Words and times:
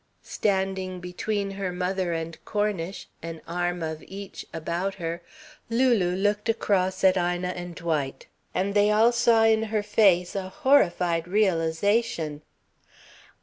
Standing 0.23 0.99
between 0.99 1.51
her 1.51 1.71
mother 1.71 2.11
and 2.11 2.43
Cornish, 2.43 3.07
an 3.21 3.39
arm 3.47 3.83
of 3.83 4.01
each 4.07 4.47
about 4.51 4.95
her, 4.95 5.21
Lulu 5.69 6.15
looked 6.15 6.49
across 6.49 7.03
at 7.03 7.17
Ina 7.17 7.49
and 7.49 7.75
Dwight, 7.75 8.25
and 8.55 8.73
they 8.73 8.89
all 8.89 9.11
saw 9.11 9.43
in 9.43 9.61
her 9.65 9.83
face 9.83 10.35
a 10.35 10.49
horrified 10.49 11.27
realisation. 11.27 12.41